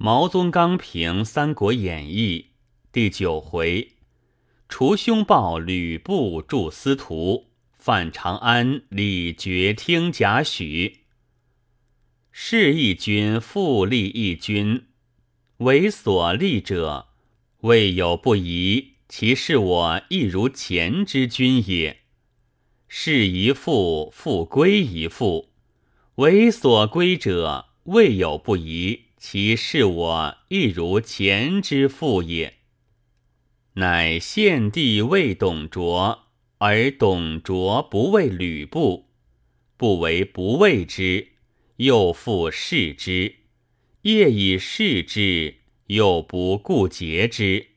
[0.00, 2.38] 毛宗刚评《三国演义》
[2.92, 3.94] 第九回：
[4.68, 10.98] 除凶报吕布助司徒，犯长安李傕听贾诩。
[12.30, 14.86] 是义君复立义君，
[15.56, 17.08] 为所立者，
[17.62, 18.92] 未有不疑。
[19.08, 22.02] 其是我亦如前之君也。
[22.86, 25.48] 是一父，复归一父，
[26.14, 29.07] 为所归者，未有不疑。
[29.18, 32.54] 其是我亦如前之父也。
[33.74, 36.26] 乃献帝为董卓，
[36.58, 39.10] 而董卓不为吕布，
[39.76, 41.28] 不为不畏之，
[41.76, 43.36] 又复视之；
[44.02, 47.68] 业以视之，又不顾节之，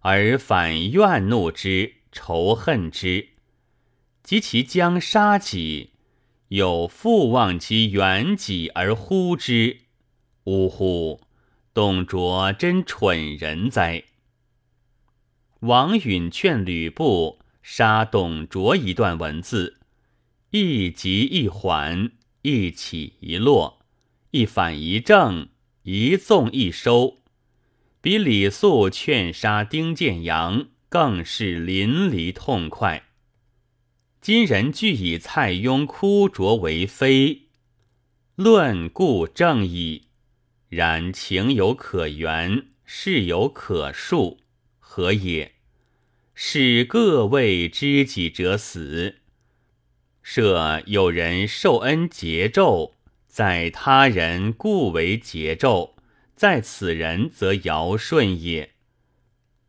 [0.00, 3.28] 而反怨怒之，仇恨之。
[4.22, 5.90] 及其将杀己，
[6.48, 9.87] 有复望其远己而呼之。
[10.48, 11.20] 呜呼！
[11.74, 14.04] 董卓真蠢人哉！
[15.60, 19.78] 王允劝吕布杀董卓一段文字，
[20.50, 23.84] 一急一缓，一起一落，
[24.30, 25.50] 一反一正，
[25.82, 27.18] 一纵一收，
[28.00, 33.04] 比李肃劝杀丁建阳更是淋漓痛快。
[34.22, 37.48] 今人俱以蔡邕枯卓为非，
[38.34, 40.07] 论故正矣。
[40.68, 44.38] 然情有可原，事有可恕，
[44.78, 45.52] 何也？
[46.34, 49.16] 使各为知己者死。
[50.22, 52.94] 设有人受恩节咒，
[53.26, 55.96] 在他人故为节咒，
[56.36, 58.74] 在此人则尧舜也。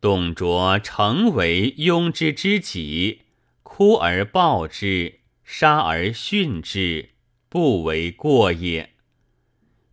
[0.01, 3.21] 董卓诚为庸之知己，
[3.63, 7.09] 哭而报之，杀而殉之，
[7.47, 8.91] 不为过也。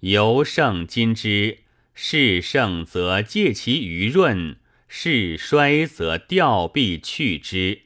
[0.00, 1.60] 由盛今之，
[1.94, 7.82] 事盛则借其余润，事衰则调必去之，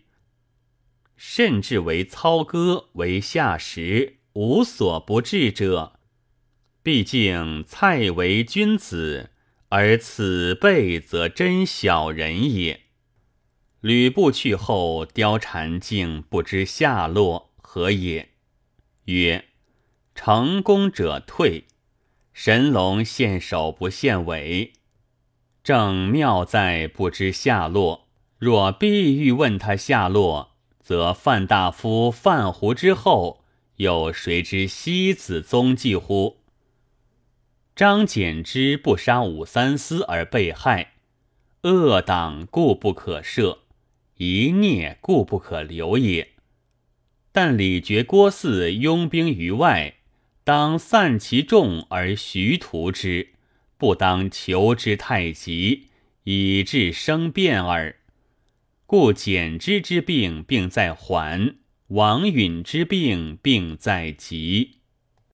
[1.17, 6.01] 甚至为操戈为下食，无所不至者。
[6.83, 9.31] 毕竟蔡为君子，
[9.69, 12.81] 而此辈则真小人也。
[13.81, 18.31] 吕布去后，貂蝉竟不知下落，何也？
[19.05, 19.45] 曰：
[20.15, 21.65] 成功者退。
[22.33, 24.73] 神龙献首不献尾，
[25.63, 28.09] 正妙在不知下落。
[28.39, 33.45] 若必欲问他下落，则范大夫范湖之后，
[33.77, 36.39] 有谁知西子踪迹乎？
[37.77, 40.95] 张柬之不杀武三思而被害，
[41.63, 43.59] 恶党故不可赦，
[44.17, 46.31] 一孽故不可留也。
[47.33, 50.00] 但李傕郭汜拥兵于外。
[50.43, 53.29] 当散其众而徐图之，
[53.77, 55.89] 不当求之太急，
[56.25, 57.97] 以致生变耳。
[58.87, 61.57] 故简之之病，病在缓；
[61.89, 64.80] 王允之病，病在急。